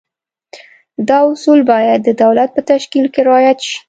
دا 1.07 1.19
اصول 1.31 1.59
باید 1.71 1.99
د 2.03 2.09
دولت 2.23 2.49
په 2.55 2.61
تشکیل 2.71 3.05
کې 3.13 3.21
رعایت 3.27 3.59
شي. 3.67 3.77